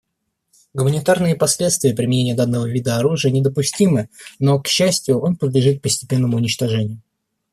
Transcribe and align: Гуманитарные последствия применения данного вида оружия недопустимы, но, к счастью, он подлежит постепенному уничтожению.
Гуманитарные 0.73 1.35
последствия 1.35 1.93
применения 1.95 2.33
данного 2.33 2.65
вида 2.65 2.97
оружия 2.97 3.29
недопустимы, 3.31 4.09
но, 4.39 4.59
к 4.59 4.67
счастью, 4.67 5.19
он 5.19 5.35
подлежит 5.35 5.83
постепенному 5.83 6.37
уничтожению. 6.37 7.03